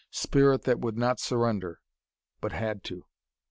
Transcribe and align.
Spirit 0.09 0.63
that 0.63 0.79
would 0.79 0.97
not 0.97 1.19
surrender 1.19 1.79
but 2.39 2.51
had 2.53 2.83
to. 2.85 3.05